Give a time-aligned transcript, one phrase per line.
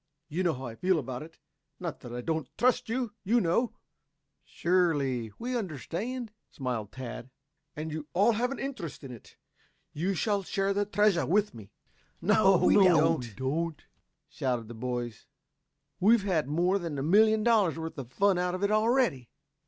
[0.29, 1.37] You know how I feel about it
[1.79, 3.13] not that I do not trust you.
[3.23, 3.75] You know"
[4.43, 7.29] "Surely we understand," smiled Tad.
[7.75, 9.37] "And you all have an interest in it
[9.93, 11.69] you shall share the treasure with me"
[12.19, 13.85] "No, we don't,"
[14.27, 15.27] shouted the boys.
[15.99, 19.29] "We've had more than a million dollars worth of fun out of it already."